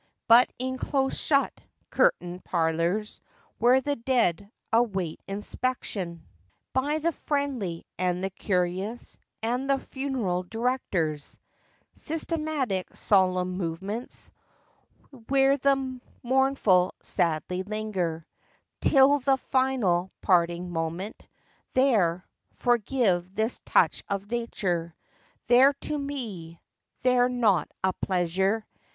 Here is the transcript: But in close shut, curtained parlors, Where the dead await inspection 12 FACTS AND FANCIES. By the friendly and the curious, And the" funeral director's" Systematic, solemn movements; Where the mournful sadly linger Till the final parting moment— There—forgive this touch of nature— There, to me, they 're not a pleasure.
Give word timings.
But 0.27 0.51
in 0.57 0.79
close 0.79 1.15
shut, 1.19 1.53
curtained 1.91 2.43
parlors, 2.43 3.21
Where 3.59 3.81
the 3.81 3.95
dead 3.95 4.49
await 4.73 5.21
inspection 5.27 6.23
12 6.23 6.23
FACTS 6.23 6.25
AND 6.25 6.73
FANCIES. 6.73 7.03
By 7.03 7.07
the 7.11 7.17
friendly 7.25 7.85
and 7.99 8.23
the 8.23 8.29
curious, 8.31 9.19
And 9.43 9.69
the" 9.69 9.77
funeral 9.93 10.41
director's" 10.41 11.37
Systematic, 11.93 12.95
solemn 12.95 13.51
movements; 13.51 14.31
Where 15.29 15.57
the 15.57 16.01
mournful 16.23 16.95
sadly 17.03 17.61
linger 17.61 18.25
Till 18.79 19.19
the 19.19 19.37
final 19.37 20.09
parting 20.23 20.71
moment— 20.71 21.27
There—forgive 21.75 23.35
this 23.35 23.61
touch 23.65 24.03
of 24.09 24.31
nature— 24.31 24.95
There, 25.45 25.73
to 25.81 25.95
me, 25.99 26.59
they 27.03 27.19
're 27.19 27.29
not 27.29 27.69
a 27.83 27.93
pleasure. 27.93 28.65